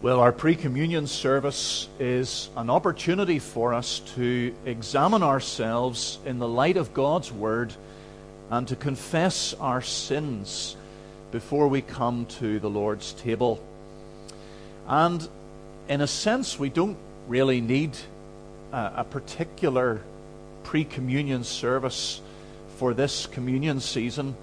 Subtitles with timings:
[0.00, 6.46] Well, our pre communion service is an opportunity for us to examine ourselves in the
[6.46, 7.74] light of God's Word
[8.48, 10.76] and to confess our sins
[11.32, 13.60] before we come to the Lord's table.
[14.86, 15.28] And
[15.88, 16.96] in a sense, we don't
[17.26, 17.96] really need
[18.72, 20.00] a, a particular
[20.62, 22.20] pre communion service
[22.76, 24.36] for this communion season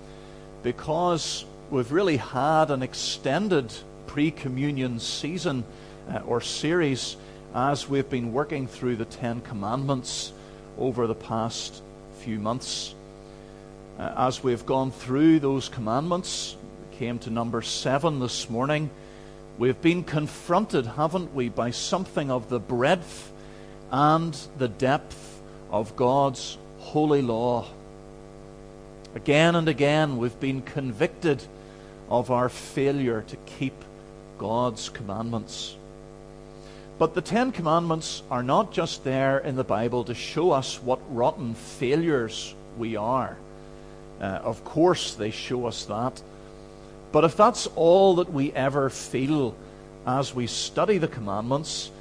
[0.64, 3.72] because we've really had an extended
[4.16, 5.65] pre communion season
[6.10, 7.18] uh, or series
[7.54, 10.32] as we've been working through the Ten Commandments
[10.78, 11.83] over the past
[12.20, 12.96] few months.
[14.00, 16.56] Uh, as we've gone through those commandments,
[16.93, 18.89] came to number seven this morning.
[19.57, 23.34] We've been confronted, haven't we, by something of the breadth
[23.92, 27.65] and the depth of God's holy law.
[29.14, 31.43] Again and again, we've been convicted
[32.09, 33.73] of our failure to keep
[34.38, 35.75] God's commandments.
[36.98, 41.00] But the Ten Commandments are not just there in the Bible to show us what
[41.14, 43.38] rotten failures we are.
[44.22, 46.22] Uh, of course, they show us that.
[47.12, 49.56] But if that's all that we ever feel
[50.06, 51.92] as we study the commandments,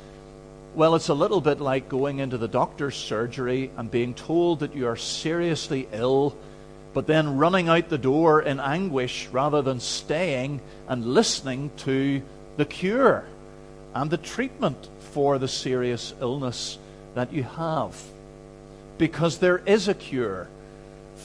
[0.74, 4.74] well, it's a little bit like going into the doctor's surgery and being told that
[4.74, 6.36] you are seriously ill,
[6.92, 12.22] but then running out the door in anguish rather than staying and listening to
[12.56, 13.24] the cure
[13.94, 16.78] and the treatment for the serious illness
[17.14, 18.00] that you have.
[18.98, 20.48] Because there is a cure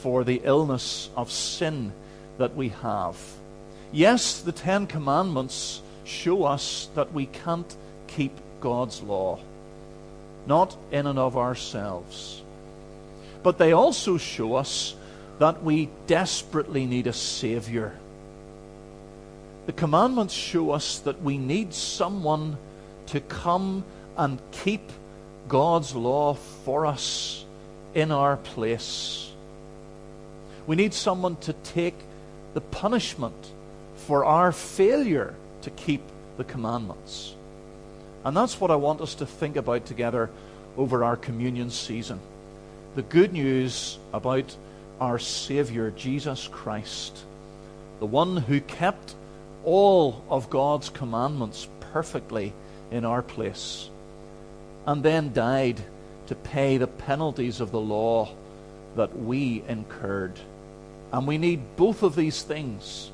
[0.02, 1.92] for the illness of sin
[2.38, 3.18] that we have.
[3.92, 7.76] Yes, the Ten Commandments show us that we can't
[8.08, 9.40] keep God's law,
[10.46, 12.42] not in and of ourselves.
[13.44, 14.96] But they also show us
[15.40, 17.94] that we desperately need a Savior
[19.70, 22.58] the commandments show us that we need someone
[23.06, 23.84] to come
[24.18, 24.82] and keep
[25.48, 27.46] God's law for us
[27.94, 29.32] in our place.
[30.66, 31.94] We need someone to take
[32.56, 33.36] the punishment
[33.96, 36.02] for our failure to keep
[36.38, 37.36] the commandments.
[38.26, 40.32] And that's what I want us to think about together
[40.78, 42.20] over our communion season.
[42.96, 44.58] The good news about
[45.00, 47.24] our Savior, Jesus Christ,
[48.00, 49.14] the one who kept
[49.64, 52.54] all of God's commandments perfectly
[52.92, 53.90] in our place,
[54.86, 55.82] and then died
[56.28, 58.30] to pay the penalties of the law
[58.96, 60.40] that we incurred.
[61.12, 63.12] And we need both of these things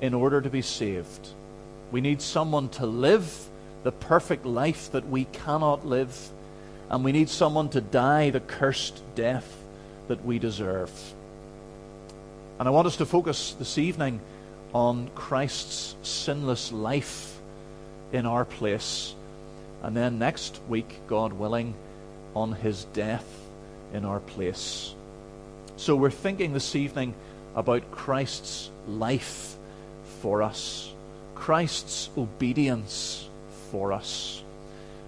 [0.00, 1.28] in order to be saved.
[1.92, 3.48] We need someone to live
[3.84, 6.30] the perfect life that we cannot live,
[6.90, 9.56] and we need someone to die the cursed death
[10.08, 10.90] that we deserve.
[12.58, 14.20] And I want us to focus this evening
[14.72, 17.38] on Christ's sinless life
[18.12, 19.14] in our place.
[19.82, 21.74] And then next week, God willing,
[22.34, 23.26] on his death
[23.92, 24.94] in our place.
[25.76, 27.14] So we're thinking this evening
[27.54, 29.56] about Christ's life
[30.20, 30.92] for us,
[31.34, 33.28] Christ's obedience
[33.70, 34.42] for us.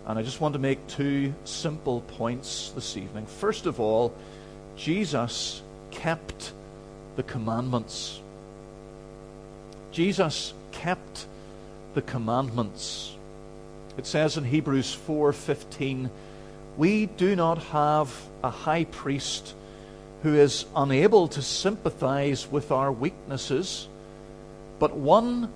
[0.07, 3.27] And I just want to make two simple points this evening.
[3.27, 4.15] First of all,
[4.77, 6.53] Jesus kept
[7.17, 8.21] the commandments.
[9.99, 11.27] Jesus kept
[11.95, 13.17] the commandments.
[13.97, 16.09] It says in Hebrews 4:15,
[16.77, 19.55] "We do not have a high priest
[20.23, 23.89] who is unable to sympathize with our weaknesses,
[24.79, 25.49] but one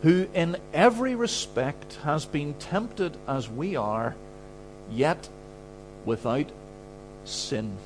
[0.00, 4.16] who in every respect has been tempted as we are,
[4.90, 5.28] yet
[6.06, 6.46] without
[7.26, 7.76] sin."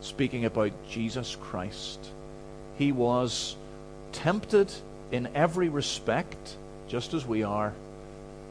[0.00, 1.98] Speaking about Jesus Christ,
[2.78, 3.56] he was
[4.16, 4.72] tempted
[5.12, 6.56] in every respect,
[6.88, 7.72] just as we are,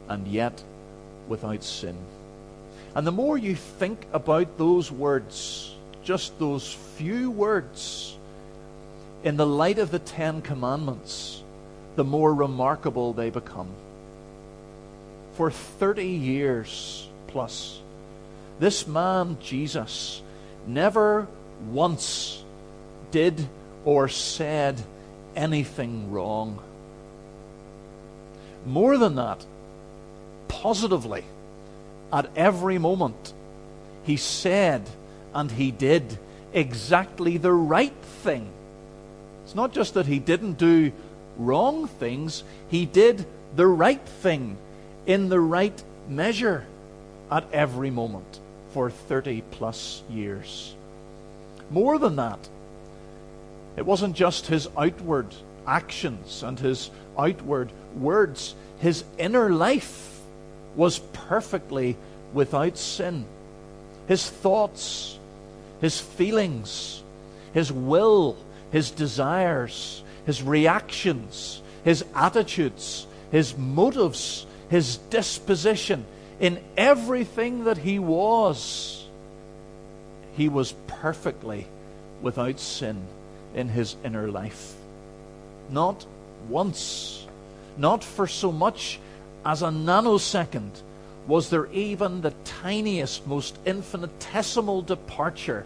[0.07, 0.63] and yet
[1.27, 1.97] without sin.
[2.93, 8.15] And the more you think about those words, just those few words,
[9.23, 11.41] in the light of the Ten Commandments,
[11.95, 13.69] the more remarkable they become.
[15.33, 17.81] For 30 years plus,
[18.59, 20.21] this man, Jesus,
[20.67, 21.27] never
[21.71, 22.43] once
[23.11, 23.47] did
[23.83, 24.81] or said
[25.35, 26.59] anything wrong.
[28.65, 29.45] More than that,
[30.47, 31.23] positively,
[32.11, 33.33] at every moment,
[34.03, 34.83] he said
[35.33, 36.17] and he did
[36.53, 37.93] exactly the right
[38.23, 38.49] thing.
[39.43, 40.91] It's not just that he didn't do
[41.37, 44.57] wrong things, he did the right thing
[45.05, 46.65] in the right measure
[47.29, 48.39] at every moment
[48.71, 50.75] for 30 plus years.
[51.69, 52.39] More than that,
[53.77, 55.27] it wasn't just his outward
[55.67, 60.21] actions and his outward words, his inner life
[60.75, 61.97] was perfectly
[62.33, 63.25] without sin.
[64.07, 65.17] His thoughts,
[65.81, 67.03] his feelings,
[67.53, 68.37] his will,
[68.71, 76.05] his desires, his reactions, his attitudes, his motives, his disposition,
[76.39, 79.05] in everything that he was,
[80.35, 81.65] he was perfectly
[82.21, 83.01] without sin
[83.55, 84.75] in his inner life.
[85.71, 86.05] Not
[86.47, 87.25] once,
[87.77, 88.99] not for so much
[89.43, 90.71] as a nanosecond,
[91.27, 95.65] was there even the tiniest, most infinitesimal departure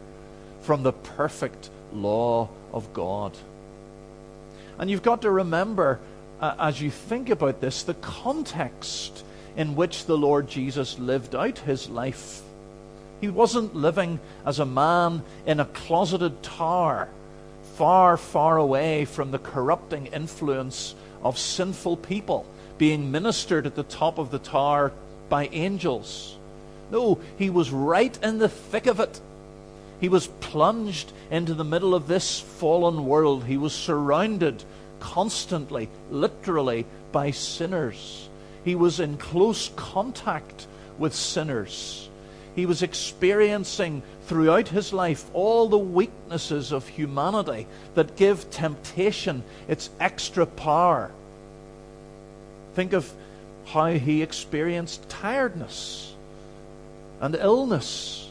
[0.62, 3.36] from the perfect law of God.
[4.78, 6.00] And you've got to remember,
[6.40, 9.26] uh, as you think about this, the context
[9.58, 12.42] in which the Lord Jesus lived out his life.
[13.20, 17.10] He wasn't living as a man in a closeted tower,
[17.80, 22.46] far, far away from the corrupting influence of sinful people,
[22.78, 24.92] being ministered at the top of the tower
[25.30, 26.38] by angels.
[26.92, 29.22] No, he was right in the thick of it.
[30.02, 33.46] He was plunged into the middle of this fallen world.
[33.46, 34.62] He was surrounded
[35.00, 38.28] constantly, literally, by sinners.
[38.66, 40.68] He was in close contact
[40.98, 42.09] with sinners.
[42.60, 49.90] He was experiencing throughout his life all the weaknesses of humanity that give temptation its
[49.98, 51.10] extra power.
[52.74, 53.10] Think of
[53.68, 56.14] how he experienced tiredness
[57.22, 58.30] and illness.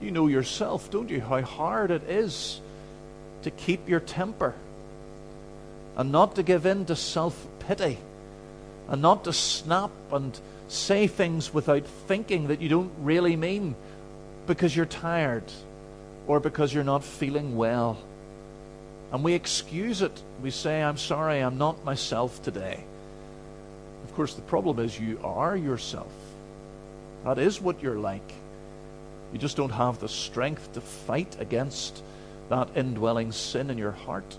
[0.00, 2.62] You know yourself, don't you, how hard it is
[3.42, 4.54] to keep your temper
[5.98, 7.98] and not to give in to self pity
[8.88, 13.74] and not to snap and say things without thinking that you don't really mean
[14.46, 15.44] because you're tired
[16.26, 17.98] or because you're not feeling well.
[19.12, 20.22] And we excuse it.
[20.42, 22.84] We say, I'm sorry, I'm not myself today.
[24.04, 26.12] Of course, the problem is you are yourself.
[27.24, 28.32] That is what you're like.
[29.32, 32.02] You just don't have the strength to fight against
[32.48, 34.38] that indwelling sin in your heart.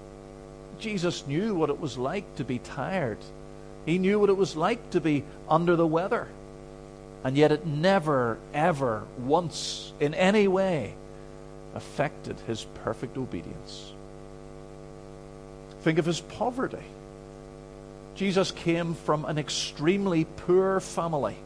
[0.80, 3.18] Jesus knew what it was like to be tired.
[3.86, 6.28] He knew what it was like to be under the weather.
[7.24, 10.94] And yet it never, ever, once, in any way,
[11.76, 13.92] affected his perfect obedience.
[15.82, 16.84] Think of his poverty.
[18.16, 21.38] Jesus came from an extremely poor family.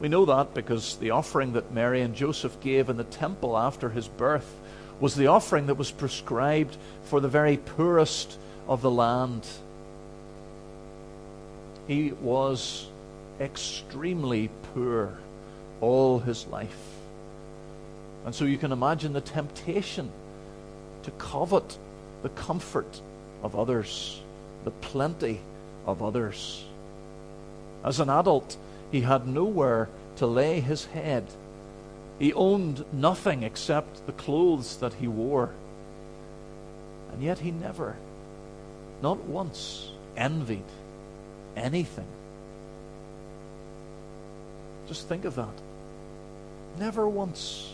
[0.00, 3.90] We know that because the offering that Mary and Joseph gave in the temple after
[3.90, 4.50] his birth
[5.00, 8.38] was the offering that was prescribed for the very poorest
[8.68, 9.46] of the land.
[11.90, 12.86] He was
[13.40, 15.18] extremely poor
[15.80, 16.78] all his life.
[18.24, 20.08] And so you can imagine the temptation
[21.02, 21.76] to covet
[22.22, 23.00] the comfort
[23.42, 24.22] of others,
[24.62, 25.40] the plenty
[25.84, 26.64] of others.
[27.82, 28.56] As an adult,
[28.92, 29.88] he had nowhere
[30.18, 31.26] to lay his head.
[32.20, 35.50] He owned nothing except the clothes that he wore.
[37.12, 37.96] And yet he never,
[39.02, 40.62] not once, envied
[41.56, 42.06] anything.
[44.88, 45.48] Just think of that.
[46.78, 47.72] Never once.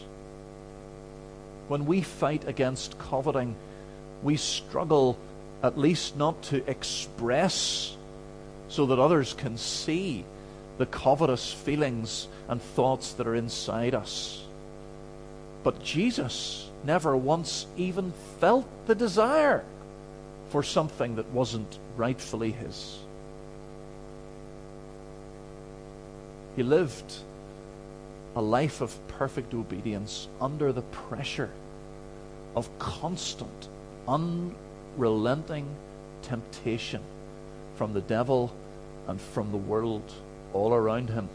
[1.68, 3.56] When we fight against coveting,
[4.22, 5.18] we struggle
[5.62, 7.96] at least not to express
[8.68, 10.24] so that others can see
[10.78, 14.44] the covetous feelings and thoughts that are inside us.
[15.64, 19.64] But Jesus never once even felt the desire
[20.50, 22.98] for something that wasn't rightfully his.
[26.56, 27.14] He lived
[28.34, 31.50] a life of perfect obedience under the pressure
[32.54, 33.68] of constant,
[34.08, 35.66] unrelenting
[36.22, 37.02] temptation
[37.76, 38.50] from the devil
[39.06, 40.02] and from the world
[40.54, 41.28] all around him.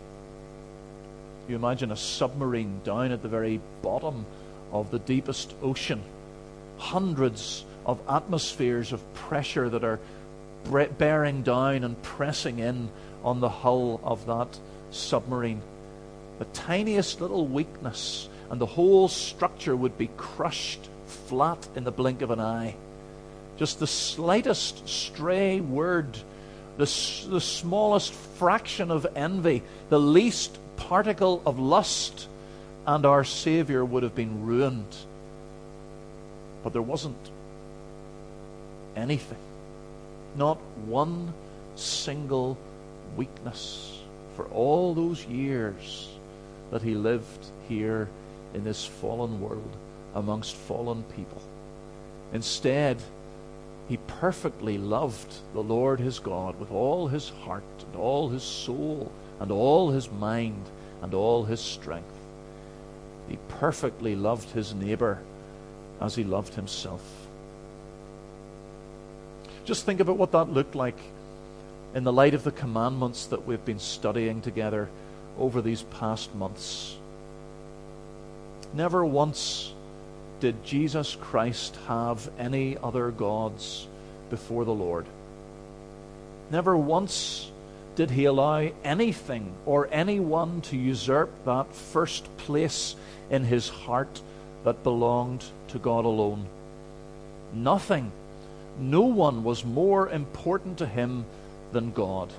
[1.47, 4.25] You imagine a submarine down at the very bottom
[4.71, 6.01] of the deepest ocean,
[6.77, 9.99] hundreds of atmospheres of pressure that are
[10.97, 12.89] bearing down and pressing in
[13.23, 14.59] on the hull of that
[14.91, 15.61] submarine.
[16.39, 22.21] The tiniest little weakness, and the whole structure would be crushed flat in the blink
[22.21, 22.75] of an eye.
[23.57, 26.17] Just the slightest stray word,
[26.77, 26.85] the,
[27.29, 32.27] the smallest fraction of envy, the least particle of lust,
[32.87, 34.95] and our Savior would have been ruined.
[36.63, 37.31] But there wasn't
[38.95, 39.37] anything,
[40.35, 41.33] not one
[41.75, 42.57] single
[43.15, 44.00] weakness
[44.41, 46.09] for all those years
[46.71, 48.09] that he lived here
[48.55, 49.77] in this fallen world
[50.15, 51.39] amongst fallen people.
[52.33, 52.97] Instead,
[53.87, 59.11] he perfectly loved the Lord his God with all his heart and all his soul
[59.39, 60.65] and all his mind
[61.03, 62.17] and all his strength.
[63.29, 65.21] He perfectly loved his neighbor
[65.99, 67.03] as he loved himself.
[69.65, 70.97] Just think about what that looked like
[71.93, 74.89] in the light of the commandments that we've been studying together
[75.37, 76.95] over these past months.
[78.73, 79.73] Never once
[80.39, 83.87] did Jesus Christ have any other gods
[84.29, 85.05] before the Lord.
[86.49, 87.51] Never once
[87.95, 92.95] did he allow anything or anyone to usurp that first place
[93.29, 94.21] in his heart
[94.63, 96.45] that belonged to God alone.
[97.53, 98.11] Nothing,
[98.79, 101.25] no one was more important to him
[101.71, 102.31] than God.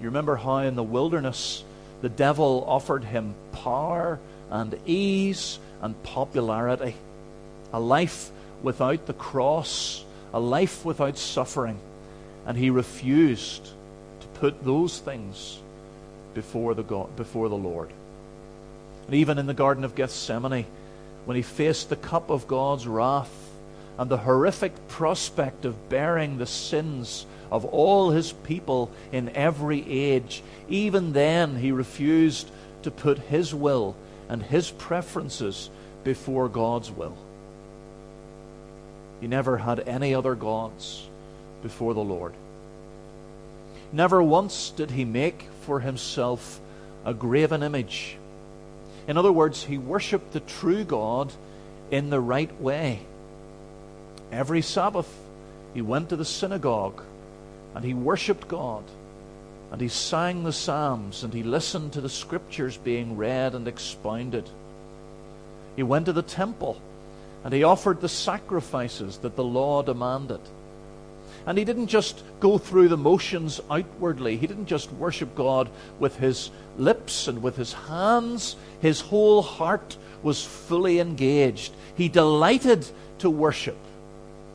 [0.00, 1.64] You remember how in the wilderness
[2.00, 4.18] the devil offered him power
[4.50, 6.96] and ease and popularity,
[7.72, 8.30] a life
[8.62, 11.78] without the cross, a life without suffering,
[12.46, 13.64] and he refused
[14.20, 15.58] to put those things
[16.34, 17.90] before the God, before the Lord.
[19.06, 20.66] And even in the Garden of Gethsemane,
[21.24, 23.41] when he faced the cup of God's wrath
[24.02, 30.42] and the horrific prospect of bearing the sins of all his people in every age,
[30.68, 32.50] even then he refused
[32.82, 33.94] to put his will
[34.28, 35.70] and his preferences
[36.02, 37.16] before God's will.
[39.20, 41.06] He never had any other gods
[41.62, 42.34] before the Lord.
[43.92, 46.60] Never once did he make for himself
[47.04, 48.16] a graven image.
[49.06, 51.32] In other words, he worshipped the true God
[51.92, 53.06] in the right way.
[54.32, 55.14] Every Sabbath,
[55.74, 57.02] he went to the synagogue
[57.74, 58.82] and he worshipped God
[59.70, 64.48] and he sang the Psalms and he listened to the scriptures being read and expounded.
[65.76, 66.80] He went to the temple
[67.44, 70.40] and he offered the sacrifices that the law demanded.
[71.44, 74.36] And he didn't just go through the motions outwardly.
[74.36, 78.56] He didn't just worship God with his lips and with his hands.
[78.80, 81.72] His whole heart was fully engaged.
[81.96, 82.86] He delighted
[83.18, 83.76] to worship.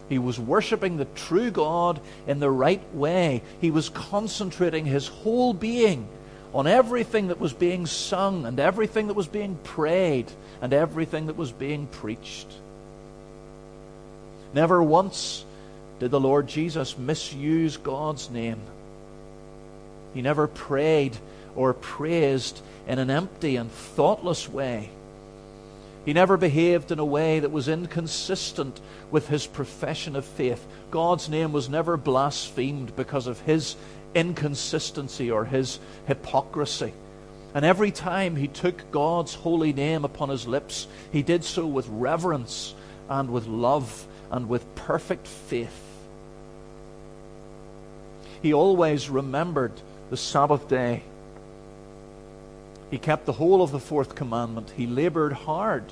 [0.09, 3.41] He was worshiping the true God in the right way.
[3.59, 6.07] He was concentrating his whole being
[6.53, 11.35] on everything that was being sung and everything that was being prayed and everything that
[11.35, 12.47] was being preached.
[14.53, 15.43] Never once
[15.99, 18.61] did the Lord Jesus misuse God's name.
[20.13, 21.17] He never prayed
[21.55, 24.89] or praised in an empty and thoughtless way.
[26.07, 28.79] He never behaved in a way that was inconsistent
[29.11, 30.65] with his profession of faith.
[30.89, 33.75] God's name was never blasphemed because of his
[34.15, 36.93] inconsistency or his hypocrisy.
[37.53, 41.89] And every time he took God's holy name upon his lips, he did so with
[41.89, 42.73] reverence
[43.09, 45.83] and with love and with perfect faith.
[48.41, 49.73] He always remembered
[50.09, 51.03] the Sabbath day
[52.89, 54.71] he kept the whole of the fourth commandment.
[54.75, 55.83] He labored hard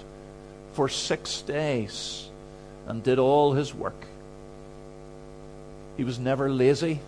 [0.74, 2.30] for six days
[2.88, 4.06] and did all his work.
[5.98, 7.00] He was never lazy.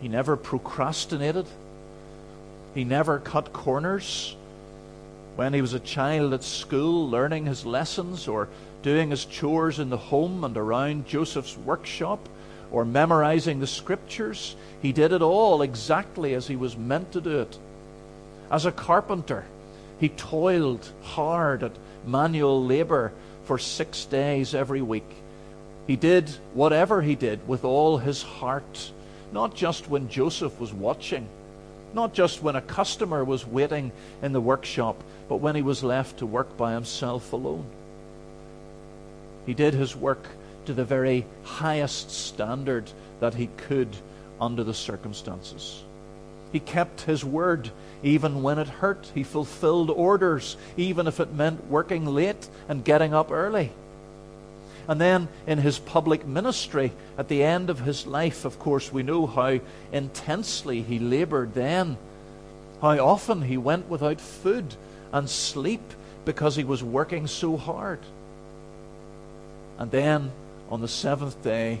[0.00, 1.46] He never procrastinated.
[2.74, 4.36] He never cut corners.
[5.36, 8.48] When he was a child at school, learning his lessons or
[8.82, 12.28] doing his chores in the home and around Joseph's workshop
[12.70, 17.40] or memorizing the scriptures, he did it all exactly as he was meant to do
[17.40, 17.58] it.
[18.50, 19.44] As a carpenter,
[20.00, 21.72] he toiled hard at
[22.04, 23.12] manual labor
[23.44, 25.08] for six days every week.
[25.86, 28.92] He did whatever he did with all his heart,
[29.32, 31.28] not just when Joseph was watching,
[31.94, 33.92] not just when a customer was waiting
[34.22, 37.66] in the workshop, but when he was left to work by himself alone.
[39.46, 40.26] He did his work
[40.66, 42.90] to the very highest standard
[43.20, 43.96] that he could
[44.40, 45.82] under the circumstances.
[46.52, 47.70] He kept his word
[48.02, 49.10] even when it hurt.
[49.14, 53.72] He fulfilled orders, even if it meant working late and getting up early.
[54.88, 59.02] And then in his public ministry, at the end of his life, of course, we
[59.02, 59.60] know how
[59.92, 61.96] intensely he labored then,
[62.80, 64.74] how often he went without food
[65.12, 65.82] and sleep
[66.24, 68.00] because he was working so hard.
[69.78, 70.32] And then
[70.70, 71.80] on the seventh day,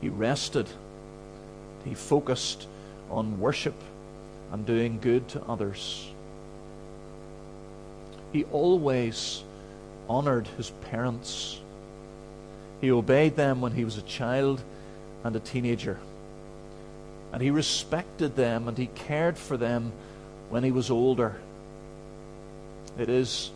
[0.00, 0.66] he rested.
[1.84, 2.66] He focused
[3.10, 3.74] on worship
[4.52, 6.10] and doing good to others.
[8.32, 9.42] He always
[10.08, 11.60] honored his parents.
[12.80, 14.62] He obeyed them when he was a child
[15.24, 15.98] and a teenager.
[17.32, 19.92] And he respected them and he cared for them
[20.50, 21.36] when he was older.
[22.98, 23.50] It is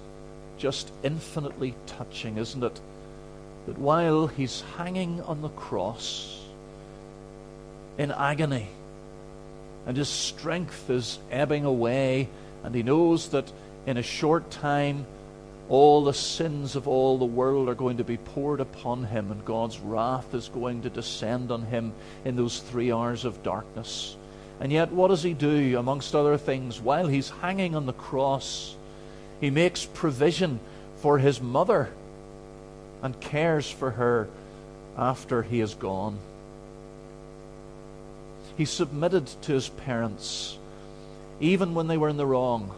[0.58, 2.80] just infinitely touching, isn't it?
[3.66, 6.40] that while he's hanging on the cross
[7.98, 8.68] in agony,
[9.86, 12.28] and his strength is ebbing away,
[12.64, 13.50] and he knows that
[13.86, 15.06] in a short time
[15.68, 19.44] all the sins of all the world are going to be poured upon him, and
[19.44, 21.92] God's wrath is going to descend on him
[22.24, 24.16] in those three hours of darkness.
[24.60, 26.80] And yet, what does he do, amongst other things?
[26.80, 28.76] While he's hanging on the cross,
[29.40, 30.60] he makes provision
[30.96, 31.90] for his mother
[33.02, 34.28] and cares for her
[34.96, 36.18] after he is gone.
[38.56, 40.58] He submitted to his parents,
[41.40, 42.74] even when they were in the wrong,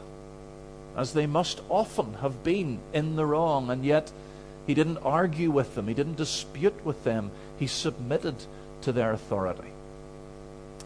[0.97, 4.13] as they must often have been in the wrong, and yet
[4.67, 8.37] he didn't argue with them, he didn't dispute with them, he submitted
[8.83, 9.73] to their authority.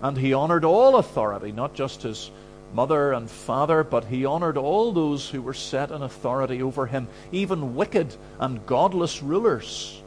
[0.02, 2.30] And he honored all authority, not just his
[2.72, 7.08] mother and father, but he honored all those who were set in authority over him,
[7.32, 10.00] even wicked and godless rulers.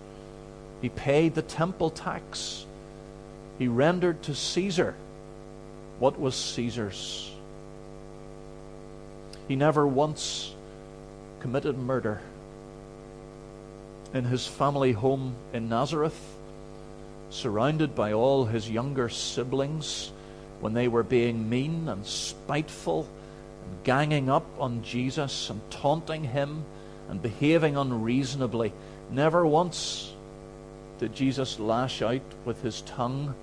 [0.82, 2.66] He paid the temple tax.
[3.58, 4.96] He rendered to Caesar
[6.00, 7.32] what was Caesar's.
[9.48, 10.54] He never once
[11.40, 12.22] committed murder.
[14.14, 16.20] In his family home in Nazareth,
[17.30, 20.12] surrounded by all his younger siblings,
[20.60, 23.08] when they were being mean and spiteful
[23.66, 26.64] and ganging up on Jesus and taunting him
[27.10, 28.72] and behaving unreasonably.
[29.10, 30.14] Never once
[31.02, 33.34] did Jesus lash out with his tongue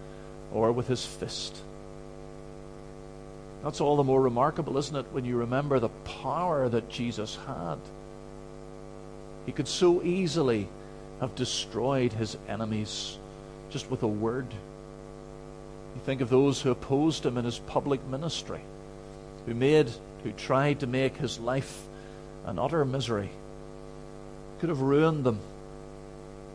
[0.55, 1.57] or with his fist.
[3.65, 5.89] That's all the more remarkable, isn't it, when you remember the
[6.23, 7.79] power that Jesus had?
[9.45, 10.69] He could so easily
[11.21, 13.19] have destroyed his enemies
[13.71, 14.47] just with a word.
[15.97, 18.61] You think of those who opposed him in his public ministry,
[19.47, 19.91] who made,
[20.23, 21.83] who tried to make his life
[22.47, 23.31] an utter misery.
[24.61, 25.41] Could have ruined them.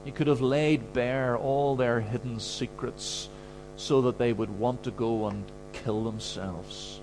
[0.05, 3.29] He could have laid bare all their hidden secrets
[3.75, 6.99] so that they would want to go and kill themselves.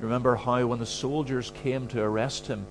[0.00, 2.66] Remember how when the soldiers came to arrest him,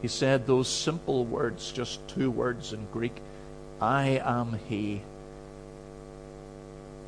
[0.00, 3.16] he said those simple words, just two words in Greek
[3.80, 5.02] I am he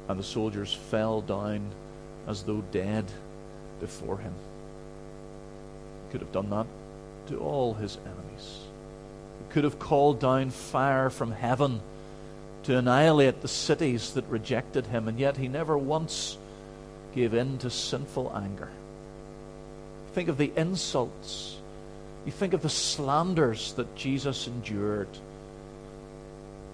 [0.09, 1.71] and the soldiers fell down
[2.27, 3.05] as though dead
[3.81, 4.35] before him.
[6.07, 6.67] He could have done that
[7.29, 8.61] to all his enemies.
[9.55, 11.81] Could have called down fire from heaven
[12.65, 16.37] to annihilate the cities that rejected him, and yet he never once
[17.15, 18.69] gave in to sinful anger.
[20.13, 21.57] Think of the insults.
[22.27, 25.07] You think of the slanders that Jesus endured.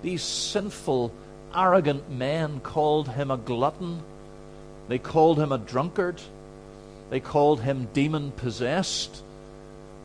[0.01, 1.12] These sinful
[1.55, 4.01] arrogant men called him a glutton.
[4.88, 6.19] They called him a drunkard.
[7.11, 9.23] They called him demon possessed.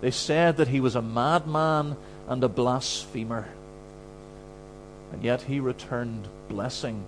[0.02, 1.96] They said that he was a madman
[2.28, 3.48] and a blasphemer.
[5.12, 7.04] And yet he returned blessing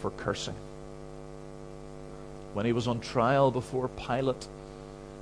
[0.00, 0.54] for cursing.
[2.52, 4.46] When he was on trial before Pilate,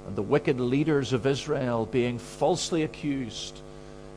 [0.06, 3.60] and the wicked leaders of Israel being falsely accused,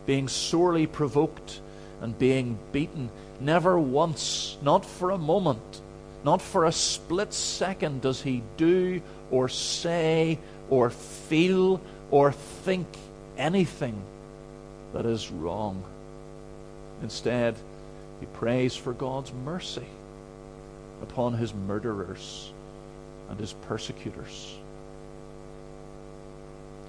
[0.05, 1.61] being sorely provoked,
[2.01, 5.81] and being beaten, Never once, not for a moment,
[6.23, 10.39] not for a split second, does he do or say
[10.69, 12.87] or feel or think
[13.37, 14.01] anything
[14.95, 15.83] that is wrong.
[17.03, 17.55] Instead,
[18.21, 19.85] he prays for God's mercy
[21.01, 22.51] upon his murderers
[23.29, 24.57] and his persecutors.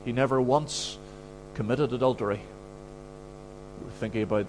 [0.04, 0.98] He never once
[1.54, 2.40] committed adultery.
[3.80, 4.46] We were thinking about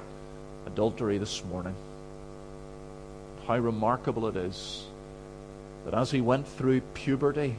[0.67, 1.75] adultery this morning
[3.47, 4.85] how remarkable it is
[5.85, 7.55] that as he went through puberty,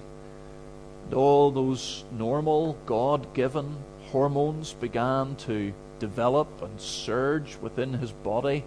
[1.05, 3.75] and all those normal, God given
[4.13, 8.65] hormones began to develop and surge within his body,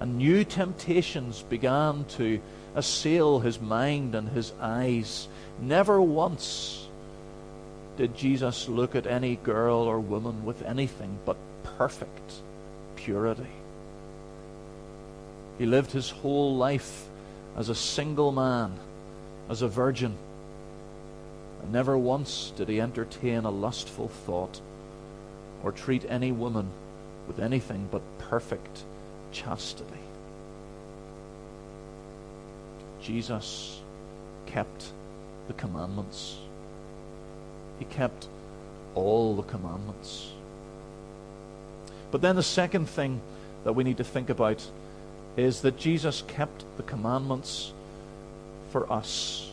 [0.00, 2.40] and new temptations began to
[2.74, 5.28] assail his mind and his eyes.
[5.60, 6.88] Never once
[7.96, 11.36] did Jesus look at any girl or woman with anything but
[11.78, 12.42] perfect
[12.96, 13.46] purity.
[15.58, 17.08] He lived his whole life
[17.56, 18.72] as a single man,
[19.48, 20.16] as a virgin.
[21.70, 24.60] Never once did he entertain a lustful thought
[25.62, 26.70] or treat any woman
[27.26, 28.84] with anything but perfect
[29.32, 29.90] chastity.
[33.02, 33.80] Jesus
[34.46, 34.92] kept
[35.48, 36.36] the commandments.
[37.78, 38.28] He kept
[38.94, 40.30] all the commandments.
[42.10, 43.20] But then the second thing
[43.64, 44.64] that we need to think about
[45.36, 47.72] is that Jesus kept the commandments
[48.70, 49.50] for us.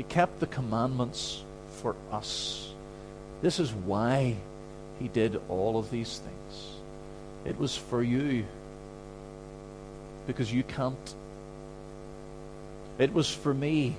[0.00, 1.44] He kept the commandments
[1.82, 2.72] for us.
[3.42, 4.34] This is why
[4.98, 6.70] he did all of these things.
[7.44, 8.46] It was for you
[10.26, 11.14] because you can't.
[12.98, 13.94] It was for me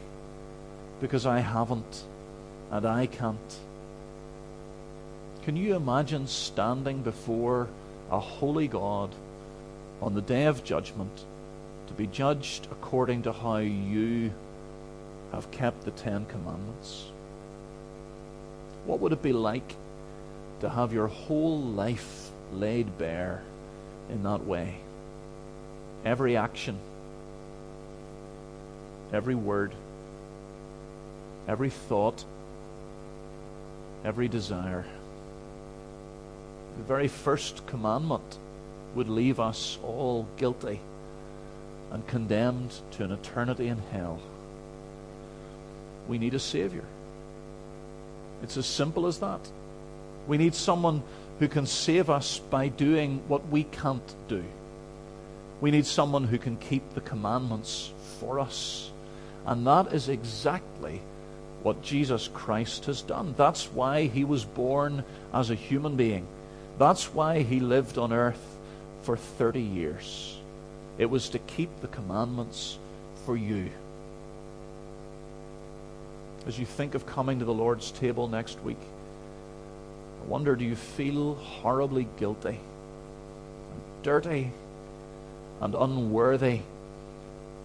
[1.01, 2.03] because I haven't
[2.71, 3.59] and I can't.
[5.43, 7.67] Can you imagine standing before
[8.09, 9.13] a holy God
[10.01, 11.25] on the day of judgment
[11.85, 14.31] to be judged according to how you
[15.31, 17.05] have kept the Ten Commandments?
[18.85, 19.75] What would it be like
[20.59, 23.41] to have your whole life laid bare
[24.09, 24.75] in that way?
[26.03, 26.77] Every action,
[29.13, 29.73] every word,
[31.47, 32.25] every thought,
[34.03, 34.85] every desire.
[36.77, 38.39] The very first commandment
[38.95, 40.79] would leave us all guilty
[41.91, 44.19] and condemned to an eternity in hell.
[46.07, 46.83] We need a Savior.
[48.43, 49.39] It's as simple as that.
[50.27, 51.03] We need someone
[51.39, 54.43] who can save us by doing what we can't do.
[55.59, 58.91] We need someone who can keep the commandments for us.
[59.45, 61.01] And that is exactly
[61.63, 63.33] what Jesus Christ has done.
[63.37, 66.27] That's why he was born as a human being.
[66.77, 68.57] That's why he lived on earth
[69.03, 70.37] for 30 years.
[70.97, 72.77] It was to keep the commandments
[73.25, 73.69] for you.
[76.47, 78.79] As you think of coming to the Lord's table next week,
[80.21, 84.51] I wonder do you feel horribly guilty, and dirty,
[85.61, 86.61] and unworthy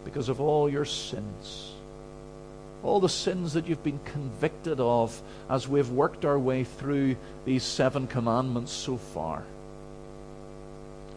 [0.04, 1.72] because of all your sins?
[2.82, 7.64] All the sins that you've been convicted of as we've worked our way through these
[7.64, 9.42] seven commandments so far.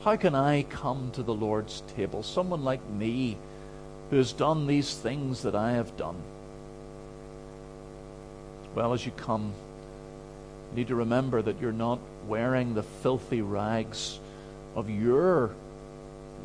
[0.02, 2.24] How can I come to the Lord's table?
[2.24, 3.38] Someone like me
[4.10, 6.16] who has done these things that I have done.
[8.76, 9.54] Well, as you come,
[10.72, 14.20] you need to remember that you're not wearing the filthy rags
[14.76, 15.52] of your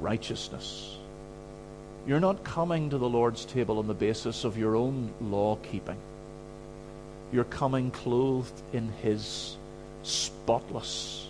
[0.00, 0.96] righteousness.
[2.06, 5.98] You're not coming to the Lord's table on the basis of your own law keeping.
[7.32, 9.56] You're coming clothed in His
[10.02, 11.28] spotless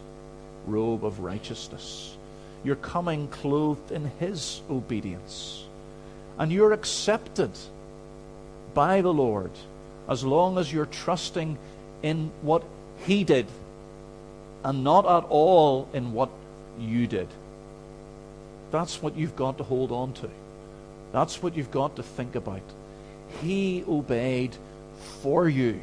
[0.66, 2.16] robe of righteousness.
[2.64, 5.64] You're coming clothed in His obedience.
[6.38, 7.50] And you're accepted
[8.74, 9.52] by the Lord
[10.08, 11.58] as long as you're trusting
[12.02, 12.62] in what
[13.06, 13.46] He did
[14.64, 16.30] and not at all in what
[16.78, 17.28] you did.
[18.70, 20.30] That's what you've got to hold on to.
[21.12, 22.62] That's what you've got to think about.
[23.40, 24.56] He obeyed
[25.22, 25.80] for you.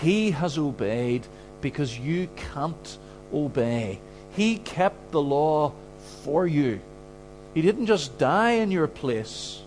[0.00, 1.26] He has obeyed
[1.60, 2.98] because you can't
[3.32, 4.00] obey.
[4.34, 5.72] He kept the law
[6.24, 6.80] for you.
[7.54, 9.60] He didn't just die in your place.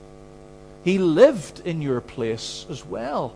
[0.86, 3.34] He lived in your place as well.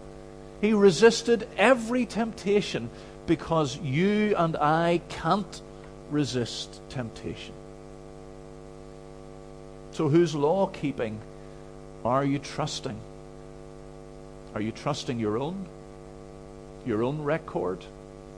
[0.62, 2.92] He resisted every temptation
[3.26, 5.62] because you and I can't
[6.12, 7.56] resist temptation.
[9.94, 11.20] So, whose law keeping
[12.06, 13.00] are you trusting?
[14.54, 15.66] Are you trusting your own?
[16.86, 17.84] Your own record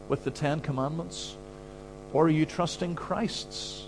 [0.08, 1.36] with the Ten Commandments?
[2.14, 3.86] Or are you trusting Christ's?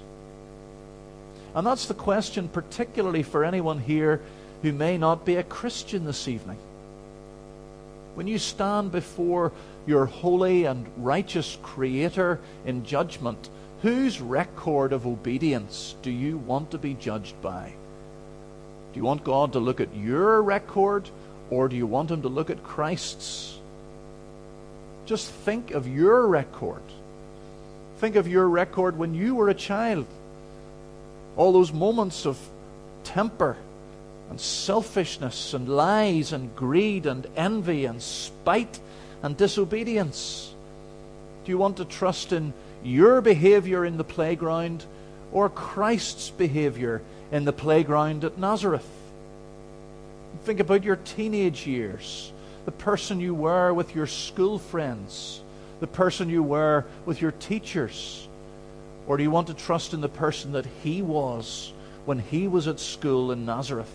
[1.56, 4.22] And that's the question, particularly for anyone here
[4.64, 6.58] who may not be a Christian this evening.
[8.16, 9.52] When you stand before
[9.86, 13.50] your holy and righteous Creator in judgment,
[13.82, 17.74] whose record of obedience do you want to be judged by?
[18.94, 21.10] Do you want God to look at your record,
[21.50, 23.60] or do you want Him to look at Christ's?
[25.06, 26.84] Just think of your record.
[27.98, 30.06] Think of your record when you were a child.
[31.36, 32.38] All those moments of
[33.04, 33.58] temper
[34.34, 38.80] and selfishness and lies and greed and envy and spite
[39.22, 40.56] and disobedience?
[41.46, 42.52] Do you want to trust in
[42.84, 44.86] your behavior in the playground
[45.32, 48.90] or Christ's behavior in the playground at Nazareth?
[50.46, 52.34] Think about your teenage years,
[52.66, 55.44] the person you were with your school friends,
[55.80, 58.28] the person you were with your teachers.
[59.06, 61.72] Or do you want to trust in the person that he was
[62.06, 63.94] when he was at school in Nazareth?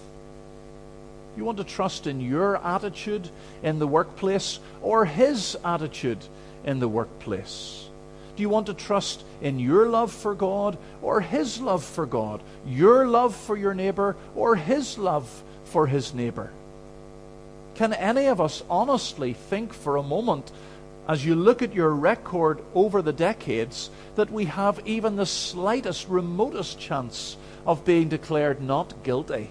[1.39, 3.31] You want to trust in your attitude
[3.63, 6.19] in the workplace or his attitude
[6.65, 7.89] in the workplace?
[8.35, 12.43] Do you want to trust in your love for God or his love for God?
[12.67, 15.31] Your love for your neighbor or his love
[15.67, 16.51] for his neighbor?
[17.77, 20.51] Can any of us honestly think for a moment,
[21.07, 26.09] as you look at your record over the decades, that we have even the slightest,
[26.09, 29.51] remotest chance of being declared not guilty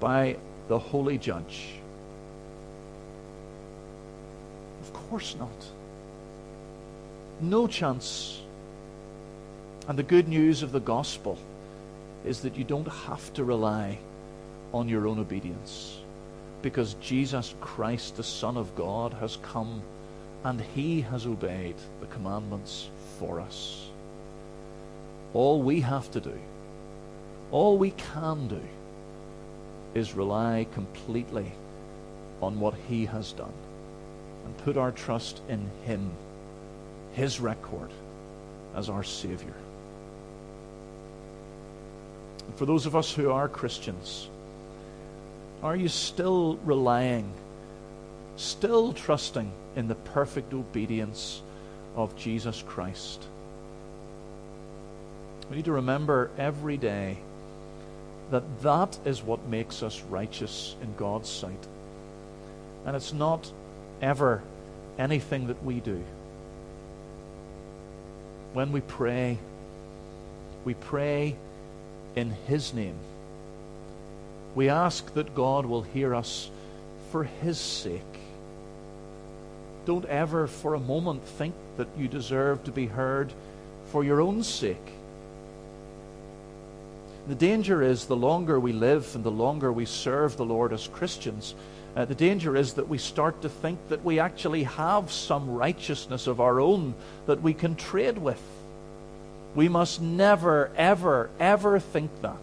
[0.00, 0.36] by
[0.70, 1.66] the holy judge?
[4.82, 5.48] Of course not.
[7.40, 8.40] No chance.
[9.88, 11.36] And the good news of the gospel
[12.24, 13.98] is that you don't have to rely
[14.72, 15.98] on your own obedience
[16.62, 19.82] because Jesus Christ, the Son of God, has come
[20.44, 23.88] and he has obeyed the commandments for us.
[25.34, 26.38] All we have to do,
[27.50, 28.62] all we can do,
[29.94, 31.52] is rely completely
[32.40, 33.52] on what he has done
[34.44, 36.10] and put our trust in him,
[37.12, 37.90] his record,
[38.74, 39.54] as our Savior.
[42.46, 44.28] And for those of us who are Christians,
[45.62, 47.30] are you still relying,
[48.36, 51.42] still trusting in the perfect obedience
[51.96, 53.22] of Jesus Christ?
[55.50, 57.18] We need to remember every day
[58.30, 61.66] that that is what makes us righteous in God's sight.
[62.86, 63.50] And it's not
[64.00, 64.42] ever
[64.98, 66.02] anything that we do.
[68.52, 69.38] When we pray,
[70.64, 71.36] we pray
[72.16, 72.96] in His name.
[74.54, 76.50] We ask that God will hear us
[77.10, 78.02] for His sake.
[79.86, 83.32] Don't ever for a moment think that you deserve to be heard
[83.86, 84.76] for your own sake.
[87.30, 90.88] The danger is the longer we live and the longer we serve the Lord as
[90.88, 91.54] Christians,
[91.94, 96.26] uh, the danger is that we start to think that we actually have some righteousness
[96.26, 96.92] of our own
[97.26, 98.42] that we can trade with.
[99.54, 102.34] We must never, ever, ever think that.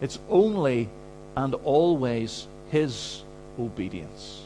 [0.00, 0.88] It's only
[1.36, 3.22] and always His
[3.58, 4.40] obedience.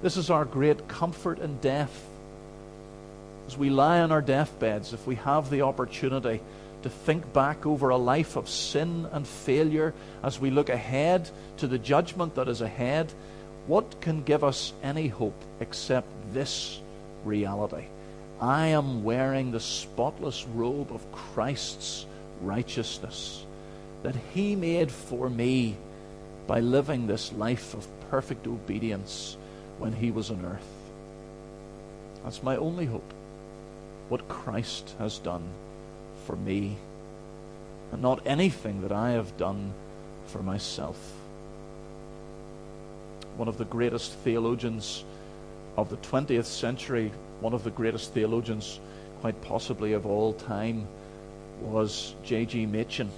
[0.00, 2.06] This is our great comfort in death.
[3.46, 6.40] As we lie on our deathbeds, if we have the opportunity
[6.84, 11.66] to think back over a life of sin and failure as we look ahead to
[11.66, 13.10] the judgment that is ahead,
[13.66, 16.82] what can give us any hope except this
[17.24, 17.86] reality?
[18.38, 22.04] I am wearing the spotless robe of Christ's
[22.42, 23.46] righteousness
[24.02, 25.78] that He made for me
[26.46, 29.38] by living this life of perfect obedience
[29.78, 30.68] when He was on earth.
[32.24, 33.14] That's my only hope.
[34.10, 35.48] What Christ has done
[36.26, 36.76] for me
[37.92, 39.72] and not anything that I have done
[40.26, 40.98] for myself.
[43.36, 45.04] One of the greatest theologians
[45.76, 48.80] of the 20th century, one of the greatest theologians,
[49.20, 50.86] quite possibly of all time,
[51.60, 52.66] was J.G.
[52.66, 53.10] Machen.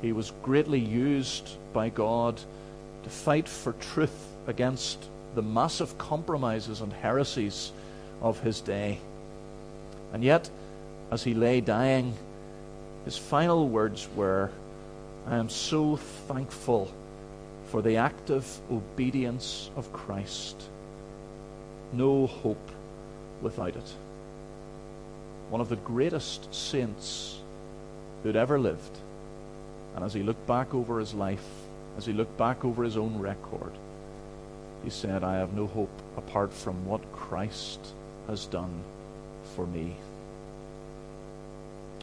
[0.00, 2.40] He was greatly used by God
[3.04, 7.72] to fight for truth against the massive compromises and heresies
[8.20, 8.98] of his day.
[10.12, 10.50] And yet,
[11.12, 12.14] as he lay dying,
[13.04, 14.50] his final words were,
[15.26, 16.90] I am so thankful
[17.66, 20.56] for the active obedience of Christ.
[21.92, 22.70] No hope
[23.42, 23.94] without it.
[25.50, 27.38] One of the greatest saints
[28.22, 28.98] who'd ever lived.
[29.94, 31.46] And as he looked back over his life,
[31.98, 33.72] as he looked back over his own record,
[34.82, 37.80] he said, I have no hope apart from what Christ
[38.28, 38.82] has done
[39.54, 39.94] for me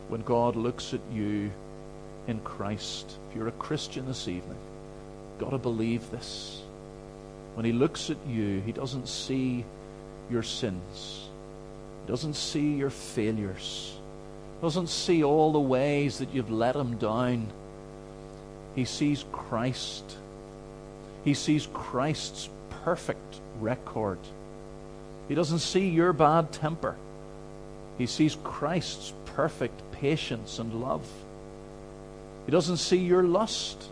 [0.10, 1.52] when God looks at you
[2.28, 4.58] in Christ, if you're a Christian this evening,
[5.40, 6.62] got to believe this.
[7.54, 9.64] When He looks at you, He doesn't see
[10.30, 11.30] your sins,
[12.06, 13.94] He doesn't see your failures,
[14.60, 17.48] He doesn't see all the ways that you've let Him down.
[18.76, 20.18] He sees Christ.
[21.26, 22.50] He sees Christ's
[22.84, 24.20] perfect record.
[25.28, 26.96] He doesn't see your bad temper.
[28.00, 31.06] He sees Christ's perfect patience and love.
[32.46, 33.84] He doesn't see your lust.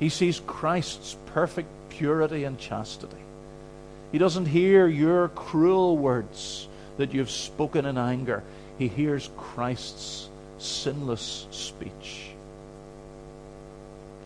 [0.00, 3.16] He sees Christ's perfect purity and chastity.
[4.10, 6.66] He doesn't hear your cruel words
[6.96, 8.42] that you've spoken in anger.
[8.78, 12.30] He hears Christ's sinless speech.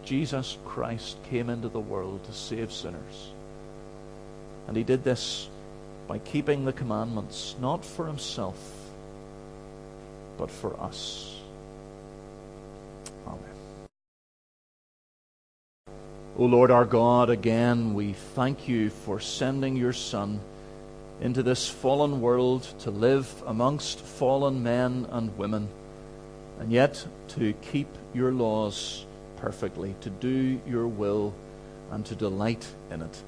[0.07, 3.31] Jesus Christ came into the world to save sinners.
[4.67, 5.49] And he did this
[6.09, 8.84] by keeping the commandments, not for himself
[10.37, 11.41] but for us.
[13.27, 13.39] Amen.
[16.37, 20.41] O Lord our God, again we thank you for sending your Son
[21.21, 25.69] into this fallen world to live amongst fallen men and women,
[26.59, 31.33] and yet to keep your laws perfectly, to do your will,
[31.93, 33.23] and to delight in it.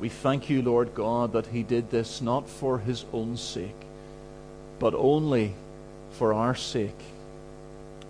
[0.00, 3.80] We thank you, Lord God, that he did this not for his own sake,
[4.78, 5.54] but only
[6.18, 7.00] for our sake.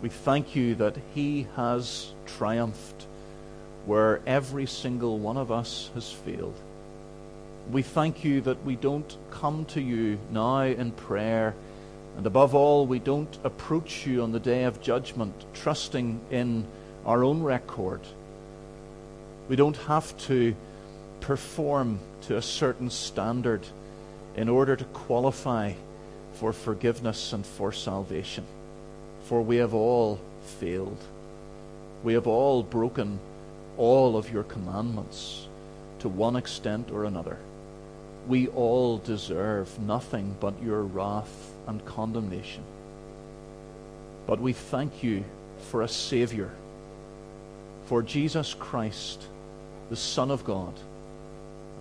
[0.03, 3.07] We thank you that He has triumphed
[3.87, 6.59] where every single one of us has failed.
[7.71, 11.55] We thank you that we don't come to you now in prayer
[12.17, 16.64] And above all, we don't approach you on the day of judgment trusting in
[17.05, 18.01] our own record.
[19.49, 20.55] We don't have to
[21.21, 23.67] perform to a certain standard
[24.37, 25.73] in order to qualify
[26.35, 28.44] for forgiveness and for salvation.
[29.25, 30.20] For we have all
[30.61, 30.99] failed.
[32.03, 33.18] We have all broken
[33.77, 35.49] all of your commandments
[36.01, 37.38] to one extent or another.
[38.29, 42.62] We all deserve nothing but your wrath and condemnation.
[44.27, 45.25] But we thank you
[45.70, 46.51] for a Savior,
[47.87, 49.23] for Jesus Christ,
[49.90, 50.75] the Son of God.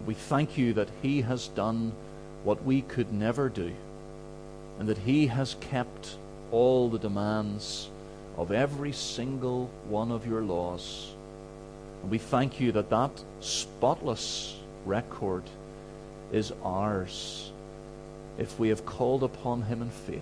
[0.06, 1.94] We thank you that He has done
[2.44, 3.72] what we could never do,
[4.80, 6.16] and that He has kept
[6.52, 7.90] all the demands
[8.38, 11.14] of every single one of your laws.
[12.02, 14.56] And we thank you that that spotless
[14.86, 15.44] record
[16.32, 17.52] is ours
[18.38, 20.22] if we have called upon Him in faith.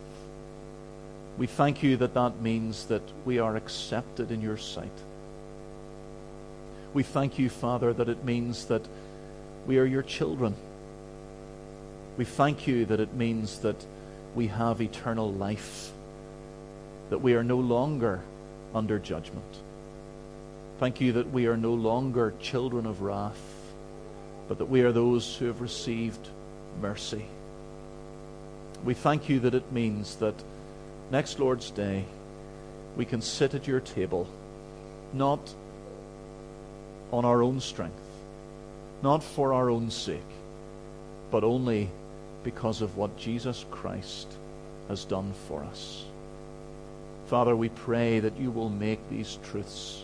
[1.38, 4.92] We thank you that that means that we are accepted in your sight.
[6.94, 8.86] We thank you, Father, that it means that
[9.66, 10.56] we are your children.
[12.18, 13.78] We thank you that it means that
[14.36, 15.92] we have eternal life,
[17.10, 18.22] that we are no longer
[18.74, 19.44] under judgment.
[20.80, 23.42] Thank you that we are no longer children of wrath,
[24.48, 26.28] but that we are those who have received
[26.82, 27.26] mercy.
[28.84, 30.36] We thank you that it means that
[31.12, 32.06] next Lord's Day
[32.98, 34.28] we can sit at your table
[35.14, 35.54] not
[37.12, 37.94] on our own strength,
[39.04, 40.22] not for our own sake,
[41.30, 41.90] but only
[42.44, 44.28] because of what Jesus Christ
[44.88, 46.04] has done for us.
[47.28, 50.04] Father, we pray that you will make these truths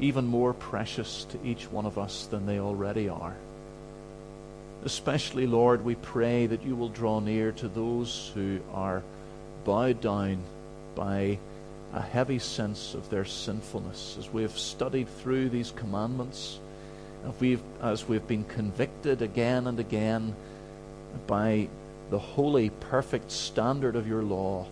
[0.00, 3.36] even more precious to each one of us than they already are.
[4.84, 9.02] Especially, Lord, we pray that you will draw near to those who are
[9.64, 10.42] bowed down
[10.94, 11.38] by
[11.94, 14.16] a heavy sense of their sinfulness.
[14.18, 16.58] As we have studied through these commandments,
[17.26, 20.34] as we've, as we've been convicted again and again
[21.26, 21.68] by
[22.10, 24.66] the holy, perfect standard of your law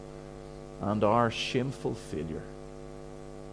[0.80, 2.42] and our shameful failure,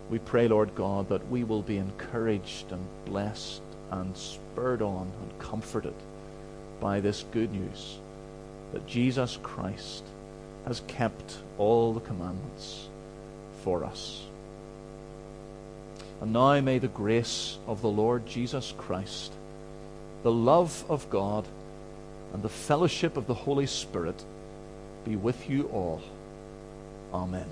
[0.10, 5.40] we pray, Lord God, that we will be encouraged and blessed and spurred on and
[5.40, 5.94] comforted
[6.80, 7.98] by this good news
[8.74, 10.04] that Jesus Christ
[10.66, 12.88] has kept all the commandments
[13.64, 14.24] for us.
[16.22, 19.32] And now may the grace of the Lord Jesus Christ,
[20.24, 21.46] the love of God,
[22.34, 24.24] and the fellowship of the Holy Spirit
[25.06, 26.02] be with you all.
[27.14, 27.48] Amen.